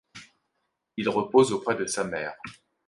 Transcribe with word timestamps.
Il 0.97 1.07
repose 1.09 1.51
auprès 1.53 1.75
de 1.75 1.85
sa 1.85 2.03
mère. 2.03 2.33